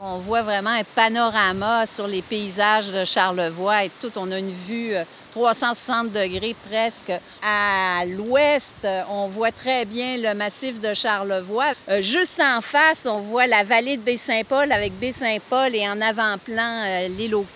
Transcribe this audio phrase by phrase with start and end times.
[0.00, 4.12] On voit vraiment un panorama sur les paysages de Charlevoix et tout.
[4.16, 4.94] On a une vue
[5.32, 7.12] 360 degrés presque.
[7.42, 11.72] À l'ouest, on voit très bien le massif de Charlevoix.
[11.88, 16.82] Euh, juste en face, on voit la vallée de Baie-Saint-Paul avec Baie-Saint-Paul et en avant-plan
[16.86, 17.46] euh, l'île aux.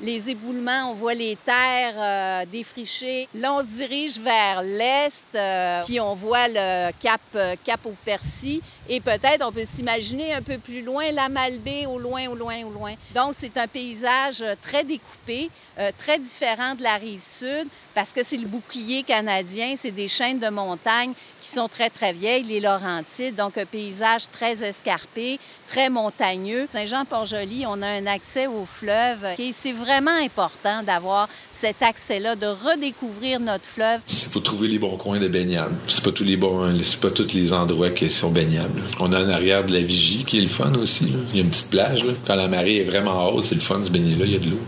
[0.00, 3.28] Les éboulements, on voit les terres euh, défrichées.
[3.34, 7.20] Là, on se dirige vers l'est, puis on voit le cap,
[7.64, 8.60] cap au Percy.
[8.88, 12.62] Et peut-être, on peut s'imaginer un peu plus loin la Malbaie, au loin, au loin,
[12.64, 12.94] au loin.
[13.14, 15.50] Donc, c'est un paysage très découpé,
[15.98, 19.74] très différent de la rive sud parce que c'est le bouclier canadien.
[19.76, 23.36] C'est des chaînes de montagnes qui sont très, très vieilles, les Laurentides.
[23.36, 25.38] Donc, un paysage très escarpé,
[25.68, 26.68] très montagneux.
[26.72, 29.26] Saint-Jean-Port-Joli, on a un accès au fleuve.
[29.38, 34.00] Et c'est vraiment important d'avoir cet accès-là, de redécouvrir notre fleuve.
[34.08, 35.72] Il faut trouver les bons coins de baignade.
[35.86, 38.73] C'est pas tous les bons, pas tous les endroits qui sont baignables.
[39.00, 41.12] On a en arrière de la Vigie qui est le fun aussi.
[41.30, 42.04] Il y a une petite plage.
[42.26, 44.24] Quand la marée est vraiment haute, c'est le fun de se baigner là.
[44.24, 44.60] Il y a de l'eau.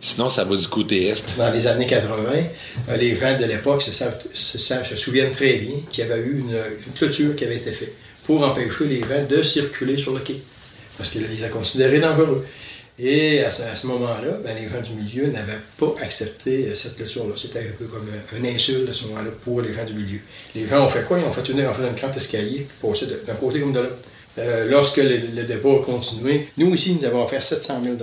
[0.00, 1.38] Sinon, ça va du côté est.
[1.38, 2.14] Dans les années 80,
[2.88, 6.56] euh, les gens de l'époque se, souviennent très bien qu'il y avait eu une,
[6.96, 7.92] clôture qui avait été faite
[8.24, 10.40] pour empêcher les gens de circuler sur le quai.
[10.96, 12.46] Parce qu'ils les a considérés dangereux.
[13.02, 17.32] Et à ce, moment-là, ben, les gens du milieu n'avaient pas accepté euh, cette clôture-là.
[17.34, 20.20] C'était un peu comme un, insulte à ce moment-là pour les gens du milieu.
[20.54, 21.18] Les gens ont fait quoi?
[21.18, 23.80] Ils ont fait une, ont fait une grande escalier pour passer d'un côté comme de
[23.80, 23.96] l'autre.
[24.38, 27.96] Euh, lorsque le, débat a continué, nous aussi, nous avons offert 700 000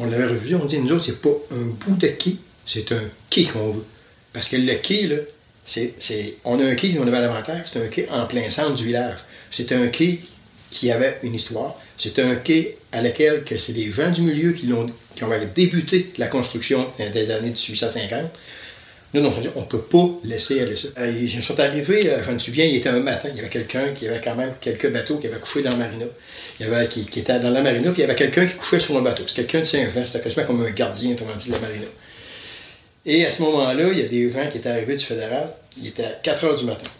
[0.00, 3.02] on l'avait revu, on dit, nous autres, c'est pas un bout de quai, c'est un
[3.30, 3.84] quai qu'on veut.
[4.32, 5.16] Parce que le quai, là,
[5.64, 5.94] c'est,
[6.44, 9.18] on a un quai, on avait l'avantage, c'est un quai en plein centre du village.
[9.50, 10.20] C'est un quai
[10.70, 11.74] qui avait une histoire.
[11.96, 15.30] C'est un quai à laquelle que c'est les gens du milieu qui, l'ont, qui ont
[15.54, 18.30] débuté la construction des années 1850.
[19.14, 20.88] Nous, on ne peut pas laisser aller ça.
[20.98, 23.48] Euh, ils sont arrivés, euh, je me souviens, il était un matin, il y avait
[23.48, 26.04] quelqu'un qui avait quand même quelques bateaux qui avaient couché dans le marina.
[26.60, 28.80] Il y avait, qui, était dans la marina, puis il y avait quelqu'un qui couchait
[28.80, 29.22] sur le bateau.
[29.26, 31.86] C'est quelqu'un de Saint-Jean, c'était quasiment comme un gardien, autrement dit, de la marina.
[33.06, 35.88] Et à ce moment-là, il y a des gens qui étaient arrivés du fédéral, il
[35.88, 36.90] était à 4 heures du matin.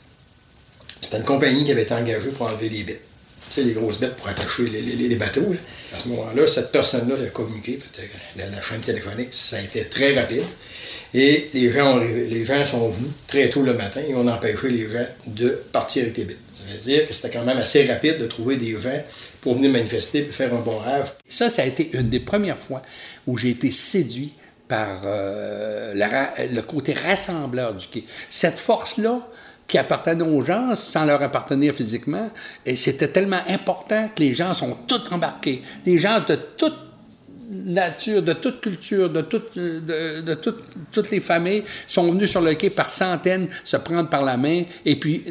[1.03, 3.08] C'était une compagnie qui avait été engagée pour enlever les bêtes.
[3.51, 5.55] Tu sais, les grosses bêtes pour attacher les, bateaux.
[5.95, 7.79] À ce moment-là, cette personne-là a communiqué,
[8.37, 10.45] la, la chaîne téléphonique, ça a été très rapide.
[11.15, 14.69] Et les gens, les gens sont venus très tôt le matin et on a empêché
[14.69, 16.39] les gens de partir avec les bêtes.
[16.55, 19.03] Ça veut dire que c'était quand même assez rapide de trouver des gens
[19.41, 21.09] pour venir manifester et faire un bon rage.
[21.27, 22.83] Ça, ça a été une des premières fois
[23.27, 24.35] où j'ai été séduit
[24.69, 28.05] par euh, le côté rassembleur du quai.
[28.29, 29.27] Cette force-là,
[29.69, 32.31] qui appartenait aux gens sans leur appartenir physiquement,
[32.65, 35.63] et c'était tellement important que les gens sont tous embarqués.
[35.85, 36.89] Des gens de toutes
[37.51, 40.35] nature, de toute culture, de, de,
[40.93, 44.65] toutes les familles sont venues sur le quai par centaines se prendre par la main
[44.85, 45.25] et puis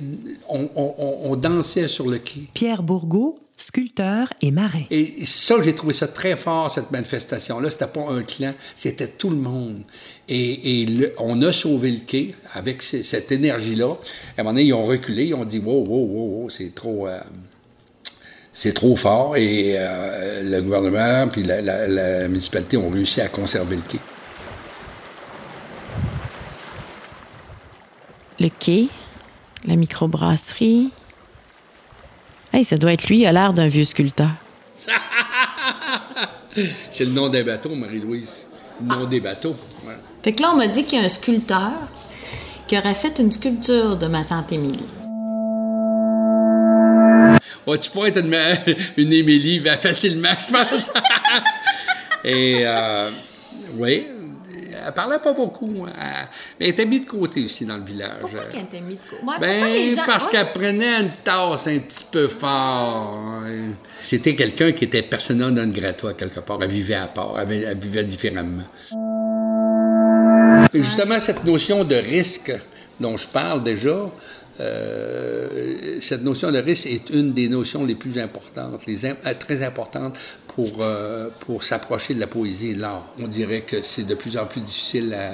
[0.50, 2.48] on, dansait sur le quai.
[2.54, 4.84] Pierre Bourgault, sculpteur et marin.
[4.92, 7.70] Et ça, j'ai trouvé ça très fort, cette manifestation-là.
[7.72, 9.84] C'était pas un clan, c'était tout le monde.
[10.30, 13.88] Et, on a sauvé le quai avec cette énergie-là.
[14.38, 16.74] À un moment donné, ils ont reculé, ils ont dit wow, wow, wow, wow c'est
[16.74, 17.08] trop.
[17.08, 17.20] Euh,
[18.54, 23.84] c'est trop fort et euh, le gouvernement puis la, municipalité ont réussi à conserver le
[23.84, 24.00] quai.
[28.40, 28.88] Le quai,
[29.68, 30.90] la microbrasserie.
[32.54, 34.30] Hey, ça doit être lui, il a l'air d'un vieux sculpteur.
[36.90, 38.48] C'est le nom des bateaux, Marie-Louise.
[38.82, 39.56] Le nom des bateaux.
[40.24, 41.72] Fait que là, on m'a dit qu'il y a un sculpteur
[42.68, 44.86] qui aurait fait une sculpture de ma tante Émilie
[47.76, 48.34] tu pourrais être une,
[48.98, 50.92] une Émilie facilement, je pense.
[52.24, 53.10] Et, euh,
[53.76, 54.08] oui,
[54.88, 55.86] elle parlait pas beaucoup.
[55.86, 56.28] Hein.
[56.60, 58.20] mais elle était mise de côté aussi dans le village.
[58.22, 59.24] Pourquoi qu'elle était mise de côté?
[59.40, 63.18] ben, parce qu'elle prenait une tasse un petit peu fort.
[63.44, 63.74] Hein.
[64.00, 66.60] C'était quelqu'un qui était personnel non grata quelque part.
[66.62, 68.64] Elle vivait à part, elle, elle vivait différemment.
[70.74, 72.54] Et justement, cette notion de risque
[73.00, 74.10] dont je parle déjà,
[74.60, 79.64] euh, cette notion de risque est une des notions les plus importantes, les euh, très
[79.64, 80.18] importantes
[80.48, 83.06] pour, euh, pour s'approcher de la poésie et de l'art.
[83.20, 85.34] On dirait que c'est de plus en plus difficile à,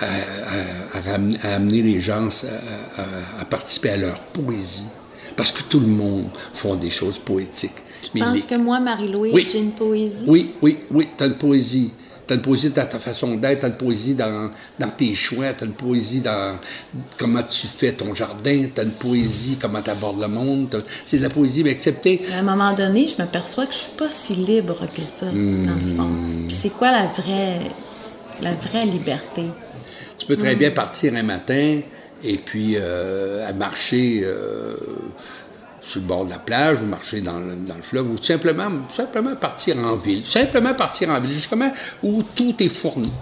[0.00, 2.28] à, amener les gens
[3.38, 4.88] à, participer à leur poésie,
[5.36, 7.72] parce que tout le monde font des choses poétiques.
[8.02, 10.24] Tu penses que moi, Marie-Louise, j'ai une poésie?
[10.26, 11.92] Oui, oui, oui, tu as une poésie.
[12.26, 15.14] Tu as une poésie dans ta façon d'être, tu as une poésie dans, dans tes
[15.14, 16.58] choix, tu as une poésie dans
[17.18, 20.82] comment tu fais ton jardin, tu as une poésie comment tu abordes le monde.
[21.04, 22.22] C'est de la poésie, mais accepter.
[22.32, 25.32] À un moment donné, je m'aperçois que je suis pas si libre que ça, dans
[25.32, 26.02] le fond.
[26.04, 26.46] Hmm.
[26.46, 27.60] Puis c'est quoi la vraie,
[28.40, 29.42] la vraie liberté?
[30.18, 30.58] Tu peux très hmm.
[30.58, 31.80] bien partir un matin
[32.22, 34.22] et puis euh, à marcher.
[34.24, 34.74] Euh,
[35.84, 38.70] sur le bord de la plage ou marcher dans le, dans le fleuve ou simplement,
[38.88, 40.24] simplement partir en ville.
[40.26, 41.70] Simplement partir en ville, justement
[42.02, 43.12] où tout est fourni.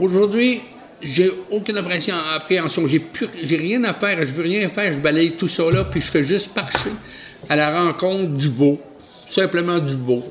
[0.00, 0.60] Aujourd'hui,
[1.00, 2.86] j'ai aucune appréhension.
[2.86, 5.84] J'ai, plus, j'ai rien à faire, je veux rien faire, je balaye tout ça là,
[5.84, 6.90] puis je fais juste marcher
[7.48, 8.80] à la rencontre du beau.
[9.28, 10.22] Simplement du beau.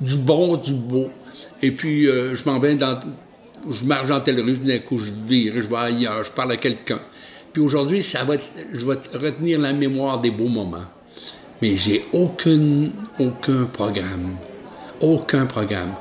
[0.00, 1.08] Du bon, du beau.
[1.62, 3.00] Et puis, euh, je m'en vais dans.
[3.68, 6.56] Je marche dans telle rue, d'un coup, je vire, je vais ailleurs, je parle à
[6.56, 7.00] quelqu'un.
[7.52, 8.34] Puis aujourd'hui, ça va
[8.72, 10.84] je vais retenir la mémoire des beaux moments.
[11.62, 14.36] Mais j'ai aucun, aucun programme.
[15.00, 15.94] Aucun programme.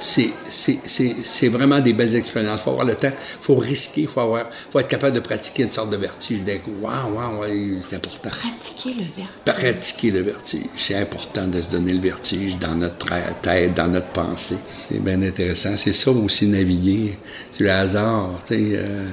[0.00, 2.60] C'est, vraiment des belles expériences.
[2.60, 5.20] Il faut avoir le temps, il faut risquer, il faut, avoir, faut être capable de
[5.20, 6.70] pratiquer une sorte de vertige d'un coup.
[6.80, 8.30] Waouh, waouh, ouais, c'est important.
[8.30, 9.44] Pratiquer le vertige.
[9.44, 10.66] Pratiquer le vertige.
[10.76, 13.08] C'est important de se donner le vertige dans notre
[13.42, 14.58] tête, dans notre pensée.
[14.68, 15.76] C'est bien intéressant.
[15.76, 17.18] C'est ça aussi, naviguer.
[17.52, 18.38] C'est le hasard.
[18.46, 19.04] tu sais, euh,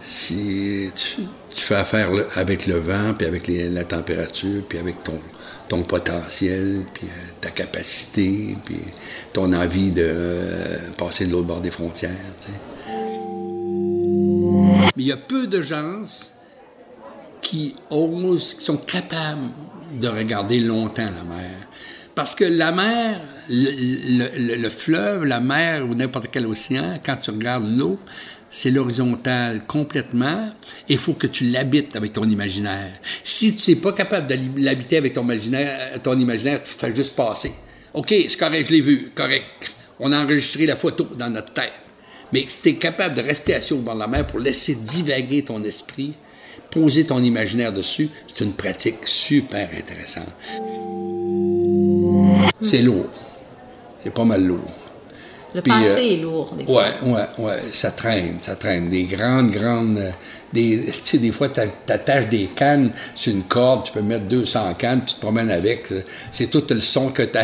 [0.00, 1.22] si tu,
[1.58, 7.06] tu fais affaire avec le vent, puis avec la température, puis avec ton, potentiel, puis
[7.06, 8.78] euh, ta capacité, puis
[9.32, 12.10] ton envie de euh, passer de l'autre bord des frontières.
[14.96, 16.02] il y a peu de gens
[17.42, 19.50] qui osent, qui sont capables
[20.00, 21.56] de regarder longtemps la mer.
[22.14, 27.76] Parce que la mer, le fleuve, la mer ou n'importe quel océan, quand tu regardes
[27.76, 27.98] l'eau,
[28.50, 30.50] c'est l'horizontale complètement.
[30.88, 32.92] Il faut que tu l'habites avec ton imaginaire.
[33.22, 37.14] Si tu n'es pas capable de l'habiter avec ton imaginaire, ton imaginaire, tu fais juste
[37.14, 37.52] passer.
[37.94, 39.76] OK, c'est correct, je l'ai vu, correct.
[40.00, 41.72] On a enregistré la photo dans notre tête.
[42.32, 44.74] Mais si tu es capable de rester assis au bord de la mer pour laisser
[44.74, 46.14] divaguer ton esprit,
[46.70, 50.28] poser ton imaginaire dessus, c'est une pratique super intéressante.
[52.60, 53.10] C'est lourd.
[54.04, 54.87] C'est pas mal lourd.
[55.54, 56.84] Le Puis, passé euh, est lourd, des fois.
[57.02, 58.90] Ouais, ouais, ouais, ça traîne, ça traîne.
[58.90, 59.96] Des grandes, grandes.
[59.98, 60.10] euh,
[60.52, 64.24] Des, tu sais, des fois, tu attaches des cannes sur une corde, tu peux mettre
[64.26, 65.86] 200 cannes, puis tu te promènes avec.
[66.30, 67.42] C'est tout le son que ta,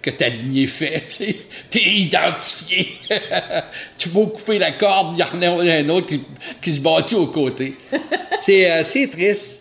[0.00, 1.36] que, ta lignée fait, tu sais.
[1.70, 2.98] T'es identifié.
[3.98, 6.22] tu peux couper la corde, il y en a un autre qui,
[6.62, 7.76] qui se bâtit aux côtés.
[8.38, 9.60] C'est euh, c'est triste.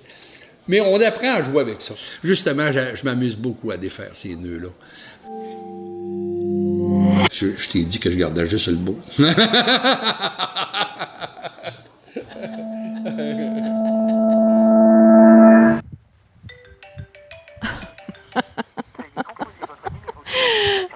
[0.65, 1.93] Mais on apprend à jouer avec ça.
[2.23, 4.69] Justement, je, je m'amuse beaucoup à défaire ces nœuds-là.
[7.31, 8.99] Je, je t'ai dit que je gardais juste le beau.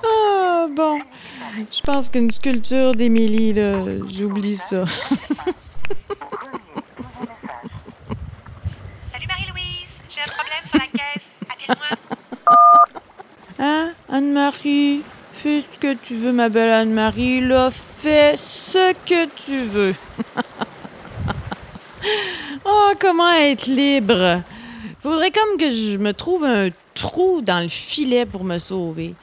[0.05, 0.99] Ah, bon.
[1.71, 4.85] Je pense qu'une sculpture d'Émilie, là, j'oublie ça.
[9.11, 11.27] Salut Marie-Louise, j'ai un problème sur la caisse.
[11.49, 11.91] Appelle-moi.
[13.59, 15.03] Hein, Anne-Marie?
[15.43, 17.41] Fais ce que tu veux, ma belle Anne-Marie.
[17.41, 19.93] Là, fais ce que tu veux.
[22.65, 24.41] oh, comment être libre?
[24.99, 29.15] Faudrait comme que je me trouve un trou dans le filet pour me sauver.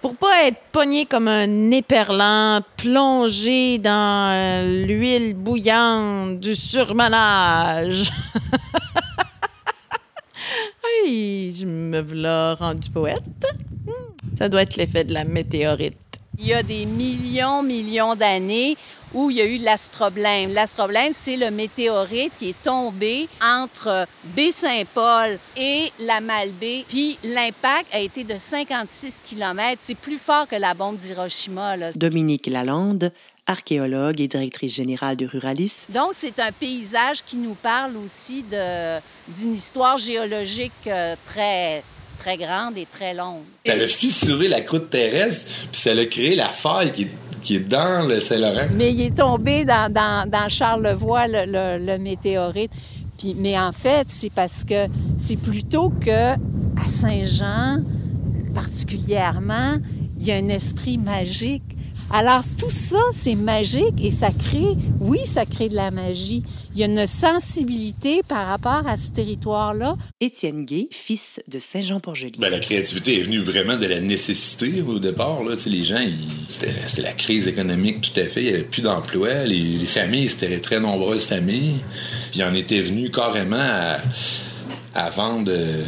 [0.00, 8.10] Pour pas être pogné comme un éperlant plongé dans euh, l'huile bouillante du surmenage.
[11.04, 13.46] Hey, je me voilà rendu poète.
[14.38, 15.96] Ça doit être l'effet de la météorite.
[16.38, 18.76] Il y a des millions, millions d'années
[19.12, 20.52] où il y a eu l'astroblème.
[20.52, 26.84] L'astroblème, c'est le météorite qui est tombé entre Baie-Saint-Paul et la Malbaie.
[26.88, 29.82] Puis l'impact a été de 56 km.
[29.84, 31.76] C'est plus fort que la bombe d'Hiroshima.
[31.76, 31.92] là.
[31.94, 33.10] Dominique Lalande,
[33.48, 39.54] archéologue et directrice générale de Ruralis, Donc, c'est un paysage qui nous parle aussi d'une
[39.54, 41.82] histoire géologique euh, très,
[42.18, 43.42] très grande et très longue.
[43.66, 47.10] Ça a fissuré la croûte terrestre, puis ça a créé la faille qui est,
[47.42, 48.66] qui est dans le Saint-Laurent.
[48.74, 52.70] Mais il est tombé dans, dans, dans Charlevoix, le, le- le météorite.
[53.18, 54.86] Puis, mais en fait, c'est parce que
[55.24, 57.82] c'est plutôt que à Saint-Jean,
[58.54, 59.76] particulièrement,
[60.20, 61.62] il y a un esprit magique.
[62.10, 66.42] Alors tout ça, c'est magique et ça crée, oui, ça crée de la magie.
[66.74, 69.94] Il y a une sensibilité par rapport à ce territoire-là.
[70.20, 72.38] Étienne Gay, fils de Saint-Jean-Port-Joli.
[72.38, 75.42] Ben, la créativité est venue vraiment de la nécessité au départ.
[75.42, 75.54] Là.
[75.56, 76.14] Tu sais, Les gens, ils-
[76.48, 78.40] c'était la crise économique tout à fait.
[78.42, 79.44] Il n'y avait plus d'emploi.
[79.44, 81.74] Les, les familles, c'était très nombreuses familles.
[82.30, 83.98] Puis, ils en étaient venus carrément à,
[84.94, 85.82] à vendre, euh,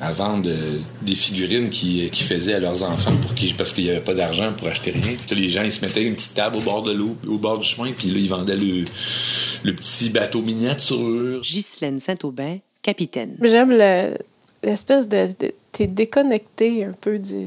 [0.00, 3.84] à vendre euh, des figurines qu'ils qui faisaient à leurs enfants pour qu'ils- parce qu'il
[3.84, 5.14] n'y avait pas d'argent pour acheter rien.
[5.26, 7.58] Puis, les gens, ils se mettaient une petite table au bord de l'eau, au bord
[7.58, 8.84] du chemin, puis là, ils vendaient le,
[9.64, 11.40] le petit bateau miniature.
[11.42, 13.36] Ghislaine Saint-Aubin, capitaine.
[13.42, 14.16] J'aime le-
[14.62, 15.28] l'espèce de.
[15.40, 17.46] de t'es déconnecté un peu du,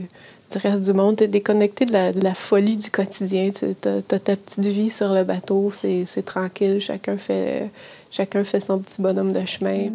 [0.52, 1.18] du reste du monde.
[1.18, 3.52] T'es déconnecté de la, de la folie du quotidien.
[3.52, 6.80] Tu as, ta petite vie sur le bateau, c'est c'est tranquille.
[6.80, 7.70] Chacun fait,
[8.12, 9.88] chacun fait son petit bonhomme de chemin.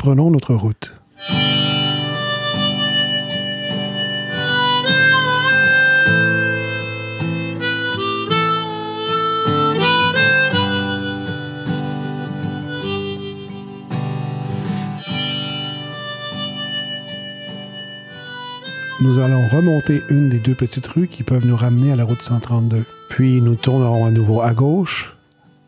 [0.00, 0.94] Reprenons notre route.
[19.02, 22.22] Nous allons remonter une des deux petites rues qui peuvent nous ramener à la route
[22.22, 22.86] 132.
[23.10, 25.14] Puis nous tournerons à nouveau à gauche,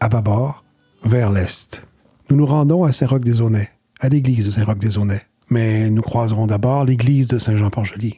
[0.01, 0.65] à bâbord,
[1.05, 1.87] vers l'est.
[2.31, 3.72] Nous nous rendons à Saint-Roch-des-Aunais,
[4.03, 5.23] à l'église de Saint-Roch-des-Aunais.
[5.49, 8.17] Mais nous croiserons d'abord l'église de Saint-Jean-Port-Joli.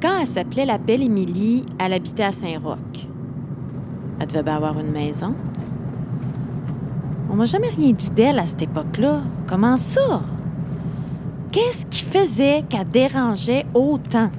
[0.00, 2.78] Quand elle s'appelait la Belle Émilie, elle habitait à Saint-Roch.
[4.18, 5.34] Elle devait bien avoir une maison.
[7.30, 9.20] On m'a jamais rien dit d'elle à cette époque-là.
[9.46, 10.22] Comment ça?
[11.52, 14.30] Qu'est-ce qui faisait qu'elle dérangeait autant?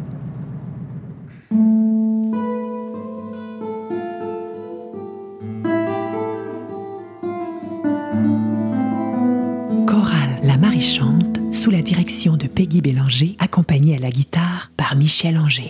[14.01, 15.70] La guitare par Michel Anger.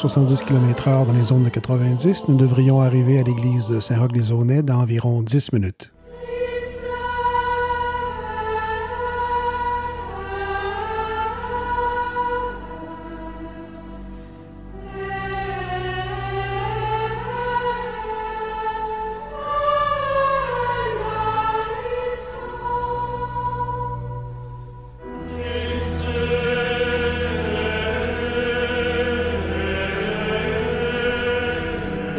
[0.00, 3.68] En roulant à 70 km/h dans les zones de 90, nous devrions arriver à l'église
[3.68, 5.92] de Saint-Roch-des-Aunais dans environ 10 minutes.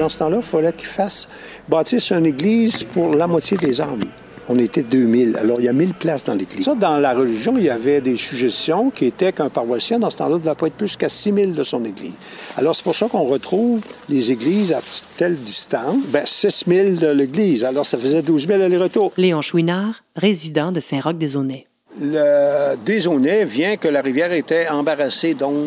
[0.01, 1.27] Dans ce temps-là, il fallait qu'ils fassent,
[1.69, 4.01] bâtissent une église pour la moitié des âmes.
[4.49, 5.37] On était 2000.
[5.37, 6.65] Alors, il y a 1000 places dans l'église.
[6.65, 10.17] Ça, dans la religion, il y avait des suggestions qui étaient qu'un paroissien, dans ce
[10.17, 12.13] temps-là, ne devait pas être plus qu'à 6000 de son église.
[12.57, 14.79] Alors, c'est pour ça qu'on retrouve les églises à
[15.17, 15.97] telle distance.
[16.07, 17.63] Ben, 6000 de l'église.
[17.63, 19.11] Alors, ça faisait 12 000 aller-retour.
[19.17, 21.67] Léon Chouinard, résident de Saint-Roch-des-Aunais.
[22.01, 25.57] Le désaunay vient que la rivière était embarrassée, donc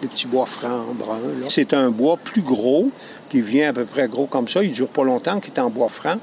[0.00, 1.18] des petits bois francs, bruns.
[1.40, 1.46] là.
[1.48, 2.90] C'est un bois plus gros,
[3.28, 4.62] qui vient à peu près gros comme ça.
[4.62, 6.16] Il ne dure pas longtemps, qui est en bois franc.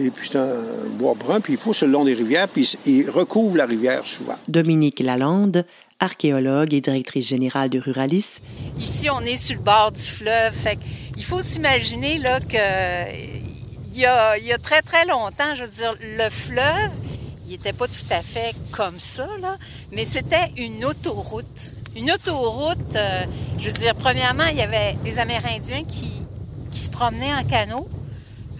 [0.00, 0.54] Et puis c'est un
[0.92, 4.36] bois brun, puis il pousse le long des rivières, puis il recouvre la rivière souvent.
[4.48, 5.66] Dominique Lalande,
[6.00, 8.38] archéologue et directrice générale de Ruralis,
[8.80, 10.54] Ici, on est sur le bord du fleuve.
[10.54, 10.80] Fait que
[11.16, 12.56] il faut s'imaginer là, que
[13.94, 16.90] il y, a, il y a très, très longtemps, je veux dire, le fleuve,
[17.44, 19.58] il n'était pas tout à fait comme ça, là,
[19.92, 21.74] mais c'était une autoroute.
[21.96, 23.24] Une autoroute, euh,
[23.58, 26.10] je veux dire, premièrement, il y avait des Amérindiens qui,
[26.70, 27.88] qui se promenaient en canot.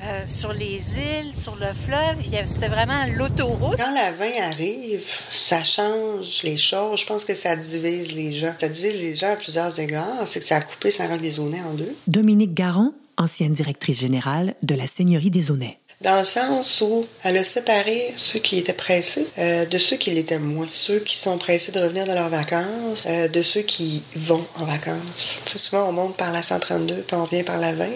[0.05, 3.77] euh, sur les îles, sur le fleuve, c'était vraiment l'autoroute.
[3.79, 7.01] Quand la vin arrive, ça change les choses.
[7.01, 8.53] Je pense que ça divise les gens.
[8.61, 10.27] Ça divise les gens à plusieurs égards.
[10.27, 11.95] C'est que ça a coupé Saint-Roch-des-Aunais en deux.
[12.09, 15.79] Dominique Garon, ancienne directrice générale de la Seigneurie des Aunais.
[16.03, 20.11] Dans le sens où elle a séparé ceux qui étaient pressés euh, de ceux qui
[20.11, 20.67] l'étaient moins.
[20.69, 24.65] Ceux qui sont pressés de revenir de leurs vacances, euh, de ceux qui vont en
[24.65, 25.39] vacances.
[25.47, 27.85] Souvent, on monte par la 132 puis on revient par la 20.
[27.85, 27.91] là.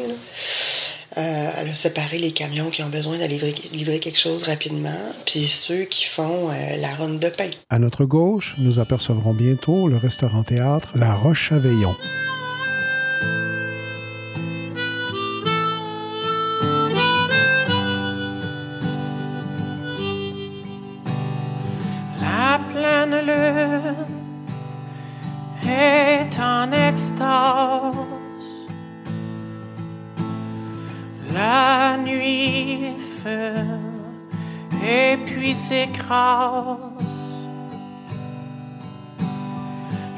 [1.18, 3.40] Euh, elle a séparé les camions qui ont besoin d'aller
[3.72, 4.90] livrer, quelque chose rapidement,
[5.24, 7.48] puis ceux qui font la ronde de pain.
[7.70, 11.52] À notre gauche, nous apercevrons bientôt le restaurant-théâtre La Roche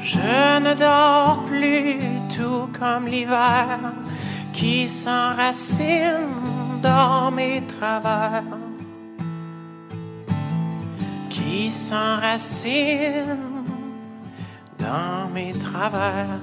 [0.01, 1.99] Je ne dors plus
[2.35, 3.79] tout comme l'hiver
[4.53, 8.43] qui s'enracine dans mes travers
[11.29, 13.37] qui s'enracine
[14.77, 16.39] dans mes travers.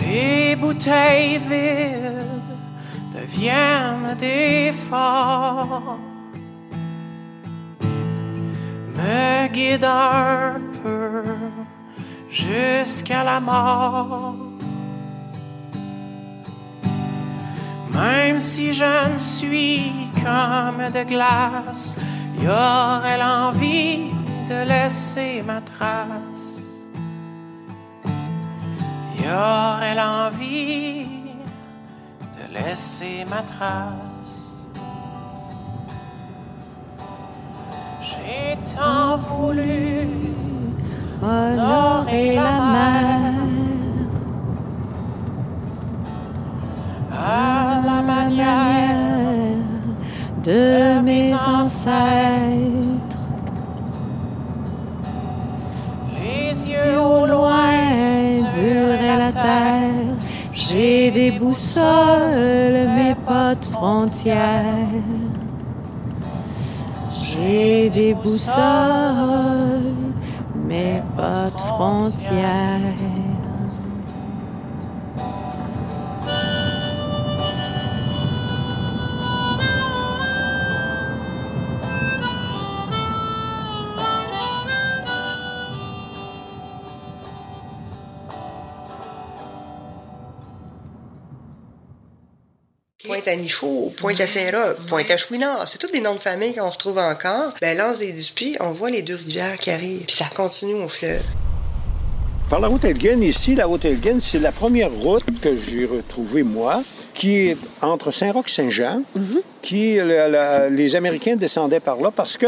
[0.00, 2.47] Les bouteilles vides
[3.20, 5.98] deviennent des forts,
[8.96, 11.24] me guident un peu
[12.30, 14.36] jusqu'à la mort.
[17.92, 21.96] Même si je ne suis comme de glace,
[22.40, 24.10] y aurait l'envie
[24.48, 26.62] de laisser ma trace.
[29.20, 31.07] Y aurait l'envie
[32.58, 34.68] de laisser ma trace.
[38.02, 40.08] J'ai tant voulu
[41.22, 43.38] honorer la mer.
[47.20, 49.56] à la manière
[50.42, 52.67] de mes ancêtres.
[61.48, 64.66] Boussoles, mais pas de frontières.
[67.10, 69.94] J'ai des boussoles,
[71.16, 73.17] pas de frontières.
[93.08, 96.54] Pointe à Michaud, Pointe à Saint-Roch, Pointe à Chouinard, c'est tous des noms de famille
[96.54, 97.54] qu'on retrouve encore.
[97.60, 100.88] Ben, Lance des Dupuis, on voit les deux rivières qui arrivent, puis ça continue au
[100.88, 101.22] fleuve.
[102.50, 106.42] Par la route Elgin, ici, la route Elgin, c'est la première route que j'ai retrouvée,
[106.42, 106.82] moi,
[107.14, 109.02] qui est entre Saint-Roch et Saint-Jean,
[109.62, 112.46] qui, la- la- les Américains descendaient par là parce que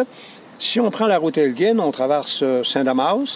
[0.58, 3.26] si on prend la route Elgin, on traverse euh, Saint-Damas,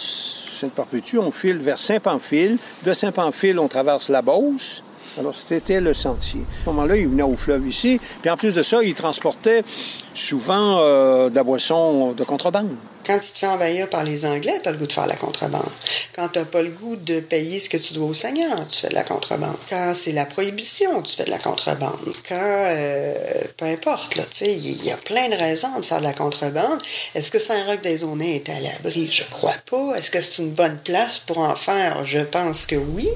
[0.59, 2.57] Sainte-Perpétue, on file vers Saint-Pamphile.
[2.83, 4.83] De Saint-Pamphile, on traverse la Beauce.
[5.17, 6.41] Alors, c'était le sentier.
[6.41, 7.99] À ce moment-là, ils venaient au fleuve ici.
[8.21, 9.63] Puis en plus de ça, ils transportaient
[10.13, 12.75] souvent euh, de la boisson de contrebande.
[13.05, 15.15] Quand tu te fais envahir par les Anglais, tu as le goût de faire la
[15.15, 15.69] contrebande.
[16.15, 18.89] Quand tu pas le goût de payer ce que tu dois au Seigneur, tu fais
[18.89, 19.57] de la contrebande.
[19.69, 22.13] Quand c'est la prohibition, tu fais de la contrebande.
[22.27, 23.13] Quand, euh,
[23.57, 26.81] peu importe, il y, a plein de raisons de faire de la contrebande.
[27.13, 29.07] Est-ce que Saint-Roch-des-Aunais est à l'abri?
[29.11, 29.93] Je crois pas.
[29.95, 32.05] Est-ce que c'est une bonne place pour en faire?
[32.05, 33.07] Je pense que oui.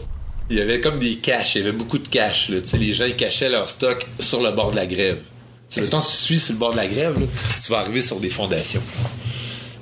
[0.50, 2.50] Il y avait comme des caches, il y avait beaucoup de caches.
[2.50, 5.20] Les gens ils cachaient leur stock sur le bord de la grève.
[5.70, 7.16] Tu sais, mettons, si tu suis sur le bord de la grève,
[7.64, 8.82] tu vas arriver sur des fondations.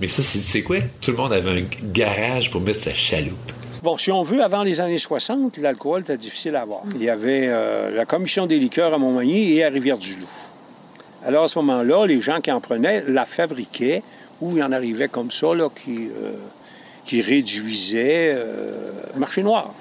[0.01, 0.77] Mais ça, c'est c'est quoi?
[1.01, 3.51] Tout le monde avait un garage pour mettre sa chaloupe.
[3.81, 6.81] Bon, si on veut, avant les années 60, l'alcool était difficile à avoir.
[6.95, 10.27] Il y avait euh, la commission des liqueurs à Montmagny et à Rivière-du-Loup.
[11.25, 14.03] Alors, à ce moment-là, les gens qui en prenaient la fabriquaient
[14.41, 16.33] ou il en arrivait comme ça, là, qui, euh,
[17.07, 19.73] qui réduisaient euh, marché noir.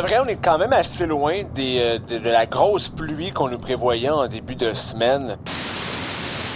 [0.00, 3.48] Vrai, on est quand même assez loin des, euh, de, de la grosse pluie qu'on
[3.48, 5.36] nous prévoyait en début de semaine.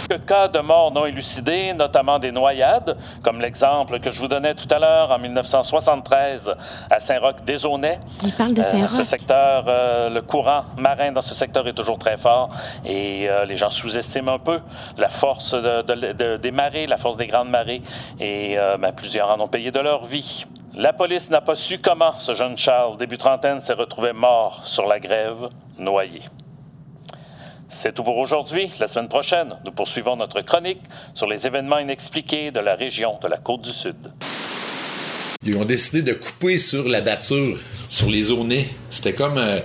[0.07, 4.53] Quelques cas de morts non élucidés, notamment des noyades, comme l'exemple que je vous donnais
[4.53, 6.55] tout à l'heure en 1973
[6.91, 7.99] à Saint-Roch-des-Aunais.
[8.23, 8.89] Il parle de Euh, Saint-Roch?
[8.91, 12.49] ce secteur, euh, le courant marin dans ce secteur est toujours très fort
[12.85, 14.59] et euh, les gens sous-estiment un peu
[14.99, 17.81] la force de- de- de- des marées, la force des grandes marées
[18.19, 20.45] et euh, ben, plusieurs en ont payé de leur vie.
[20.77, 24.85] La police n'a pas su comment ce jeune Charles, début trentaine, s'est retrouvé mort sur
[24.87, 25.47] la grève,
[25.79, 26.21] noyé.
[27.69, 28.69] C'est tout pour aujourd'hui.
[28.77, 30.81] La semaine prochaine, nous poursuivons notre chronique
[31.13, 33.95] sur les événements inexpliqués de la région de la Côte du Sud.
[35.45, 37.57] Ils ont décidé de couper sur la batture,
[37.89, 38.67] sur les Aunais.
[38.89, 39.61] C'était comme euh,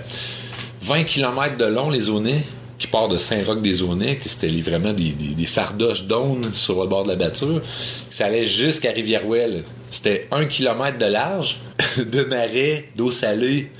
[0.83, 2.41] 20 km de long, les Aunais,
[2.81, 7.03] qui part de Saint-Roch-des-Aunais, que c'était vraiment des, des, des fardoches d'aunes sur le bord
[7.03, 7.61] de la batture.
[8.09, 9.63] Ça allait jusqu'à Rivière-Ouelle.
[9.91, 11.57] C'était un kilomètre de large,
[11.97, 13.71] de marais, d'eau salée.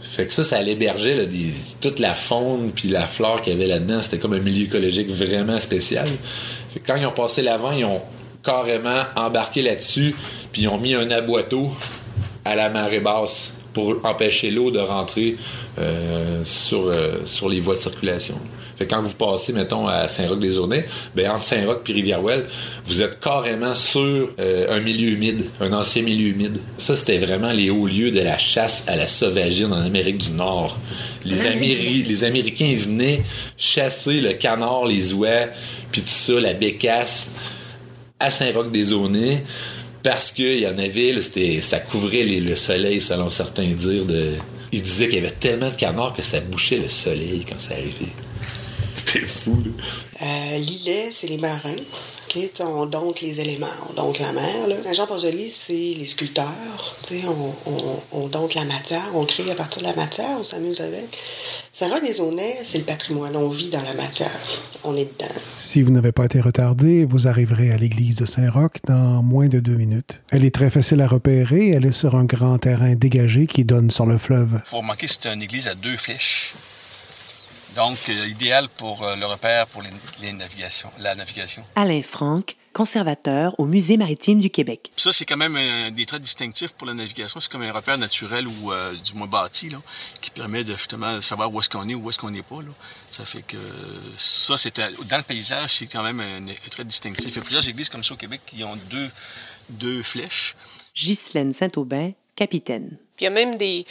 [0.00, 3.56] Fait que ça, ça l'hébergeait là, des- toute la faune puis la flore qu'il y
[3.56, 4.00] avait là-dedans.
[4.02, 6.06] C'était comme un milieu écologique vraiment spécial.
[6.72, 8.02] Fait que quand ils ont passé l'avant, ils ont
[8.44, 10.14] carrément embarqué là-dessus
[10.52, 11.70] puis ils ont mis un aboiteau
[12.44, 15.36] à la marée basse pour empêcher l'eau de rentrer
[15.78, 18.38] euh, sur, euh, sur les voies de circulation.
[18.76, 22.46] Fait que quand vous passez, mettons, à Saint-Roch-des-Aunais, ben, entre Saint-Roch et Rivière-Ouelle,
[22.86, 26.58] vous êtes carrément sur euh, un milieu humide, un ancien milieu humide.
[26.78, 30.30] Ça, c'était vraiment les hauts lieux de la chasse à la sauvagine en Amérique du
[30.30, 30.78] Nord.
[31.26, 33.22] Les, Améri- les Américains venaient
[33.58, 35.48] chasser le canard, les oies,
[35.90, 37.28] puis tout ça, la bécasse,
[38.18, 39.44] à Saint-Roch-des-Aunais,
[40.02, 44.04] parce qu'il y en avait, là, c'était, ça couvrait le soleil, selon certains dires.
[44.04, 44.32] De...
[44.72, 47.74] Ils disaient qu'il y avait tellement de canards que ça bouchait le soleil quand ça
[47.74, 48.12] arrivait.
[48.96, 50.26] C'était fou, là.
[50.26, 51.76] Euh, L'îlet, c'est les marins.
[52.60, 54.66] On dompte les éléments, on dompte la mer.
[54.66, 54.76] là.
[54.82, 56.46] Saint-Jean-Port-Joli, c'est les sculpteurs.
[57.26, 60.80] On, on, on dompte la matière, on crée à partir de la matière, on s'amuse
[60.80, 61.16] avec.
[61.72, 63.36] Saint-Roch-des-Aunais, c'est le patrimoine.
[63.36, 64.30] On vit dans la matière.
[64.84, 65.30] On est dedans.
[65.56, 69.60] Si vous n'avez pas été retardé, vous arriverez à l'église de Saint-Roch dans moins de
[69.60, 70.22] deux minutes.
[70.30, 71.70] Elle est très facile à repérer.
[71.70, 74.60] Elle est sur un grand terrain dégagé qui donne sur le fleuve.
[74.64, 76.54] Il faut remarquer que c'est une église à deux flèches.
[77.76, 81.64] Donc, euh, idéal pour euh, le repère pour les, les navigations, la navigation.
[81.74, 84.90] Alain Franck, conservateur au Musée maritime du Québec.
[84.96, 87.40] Ça, c'est quand même un des traits distinctifs pour la navigation.
[87.40, 89.78] C'est comme un repère naturel ou euh, du moins bâti, là,
[90.20, 92.60] qui permet de justement savoir où est-ce qu'on est ou où est-ce qu'on n'est pas.
[92.60, 92.70] Là.
[93.10, 93.56] Ça fait que
[94.18, 97.26] ça, c'est un- dans le paysage, c'est quand même un, un trait distinctif.
[97.30, 99.10] Il y a plusieurs églises comme ça au Québec qui ont deux,
[99.70, 100.56] deux flèches.
[100.94, 102.98] Ghislaine Saint-Aubin, capitaine.
[103.16, 103.86] Puis il y a même des,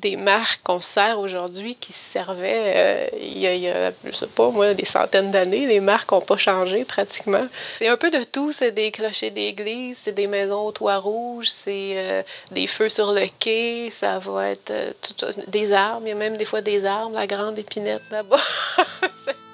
[0.00, 3.72] des marques qu'on sert aujourd'hui qui servaient euh, il, y a, il y
[4.04, 5.66] je sais pas moi, des centaines d'années.
[5.66, 7.46] Les marques n'ont pas changé pratiquement.
[7.78, 8.52] C'est un peu de tout.
[8.52, 13.12] C'est des clochers d'église, c'est des maisons au toit rouge, c'est euh, des feux sur
[13.12, 14.92] le quai, ça va être euh,
[15.48, 16.06] des arbres.
[16.06, 18.40] Il y a même des fois des arbres, la grande épinette là-bas.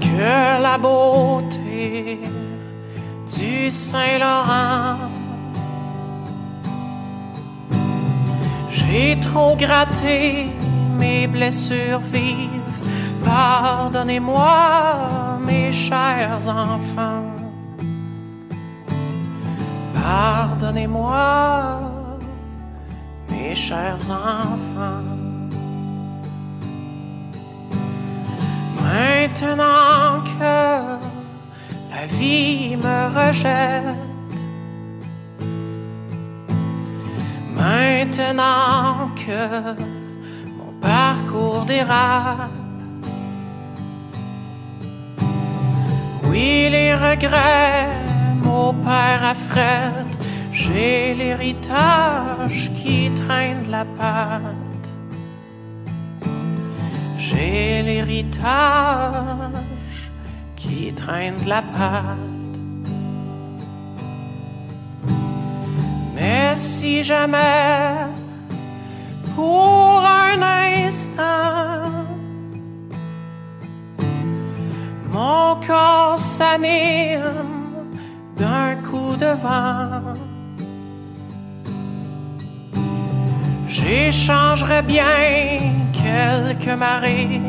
[0.00, 2.20] que la beauté
[3.36, 4.96] du Saint-Laurent.
[8.70, 10.48] J'ai trop gratté
[10.98, 12.48] mes blessures vives.
[13.24, 17.24] Pardonnez-moi, mes chers enfants.
[19.94, 21.80] Pardonnez-moi,
[23.30, 25.09] mes chers enfants.
[29.30, 30.98] Maintenant que
[31.92, 33.96] la vie me rejette,
[37.56, 39.74] maintenant que
[40.58, 42.50] mon parcours dérape,
[46.24, 47.86] oui, les regrets
[48.42, 50.08] m'opèrent à Fred.
[50.52, 54.69] J'ai l'héritage qui traîne la patte.
[57.30, 58.42] J'ai l'héritage
[60.56, 62.56] qui traîne de la patte.
[66.14, 67.94] Mais si jamais,
[69.36, 70.42] pour un
[70.84, 72.04] instant,
[75.12, 77.46] mon corps s'anime
[78.36, 80.18] d'un coup de vent.
[83.68, 85.70] J'échangerai bien
[86.10, 87.40] quelques marées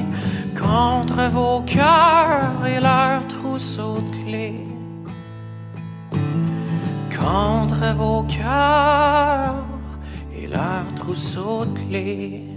[0.58, 4.68] contre vos cœurs et leurs trousseaux de clés.
[7.18, 9.66] Contre vos cœurs
[10.38, 12.48] et leurs trousseaux de clés.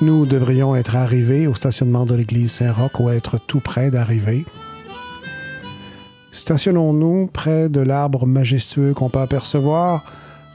[0.00, 4.44] Nous devrions être arrivés au stationnement de l'église Saint-Roch ou être tout près d'arriver.
[6.44, 10.04] Stationnons-nous près de l'arbre majestueux qu'on peut apercevoir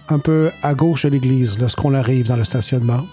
[0.07, 3.07] un peu à gauche de l'église lorsqu'on arrive dans le stationnement.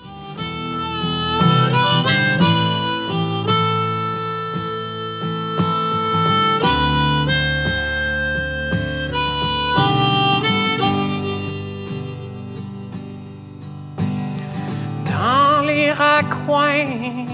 [15.07, 17.25] dans les raccoins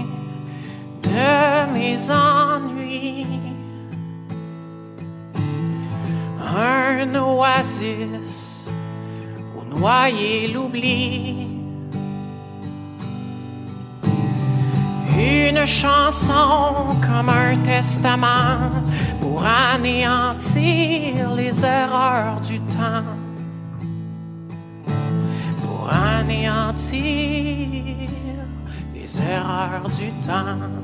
[1.03, 2.62] de mes ennuis.
[6.95, 8.69] Un oasis
[9.55, 11.47] où noyer l'oubli.
[15.17, 18.83] Une chanson comme un testament
[19.19, 23.03] pour anéantir les erreurs du temps
[25.83, 26.97] pour anéantir
[28.93, 30.82] les erreurs du temps.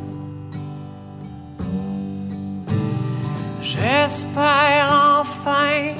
[3.81, 4.89] J'espère
[5.21, 5.95] enfin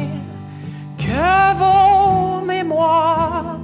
[0.98, 3.58] que vos mémoires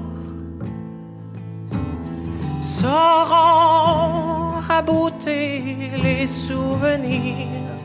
[2.62, 7.76] sauront rabouter les souvenirs.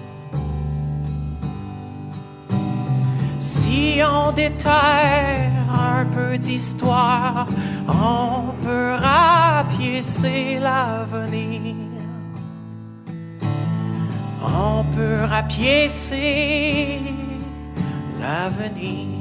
[3.40, 7.48] Si on déterre un peu d'histoire,
[7.88, 11.99] on peut rapiécer l'avenir.
[14.42, 17.00] On peut rapiécer
[18.20, 19.19] l'avenir.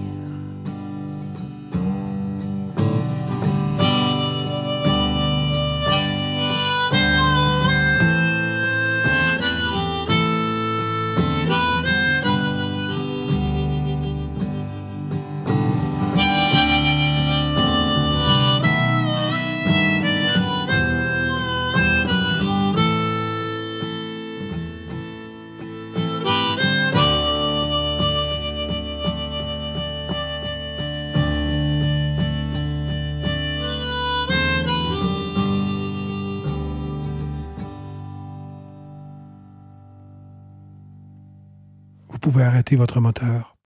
[42.39, 43.58] Pouvez arrêter votre moteur.